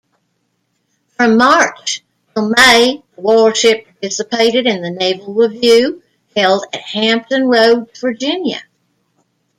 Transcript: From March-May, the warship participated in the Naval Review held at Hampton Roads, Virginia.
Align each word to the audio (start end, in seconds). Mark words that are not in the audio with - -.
From 1.09 1.37
March-May, 1.37 3.03
the 3.15 3.21
warship 3.21 3.85
participated 3.85 4.65
in 4.65 4.81
the 4.81 4.89
Naval 4.89 5.31
Review 5.35 6.01
held 6.35 6.65
at 6.73 6.81
Hampton 6.81 7.45
Roads, 7.47 7.99
Virginia. 7.99 8.63